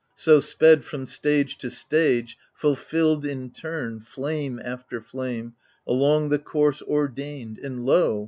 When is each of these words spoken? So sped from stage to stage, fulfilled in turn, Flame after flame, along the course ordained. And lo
So 0.15 0.39
sped 0.39 0.83
from 0.83 1.05
stage 1.05 1.59
to 1.59 1.69
stage, 1.69 2.35
fulfilled 2.55 3.23
in 3.23 3.51
turn, 3.51 3.99
Flame 3.99 4.59
after 4.63 4.99
flame, 4.99 5.53
along 5.85 6.29
the 6.29 6.39
course 6.39 6.81
ordained. 6.81 7.59
And 7.59 7.85
lo 7.85 8.19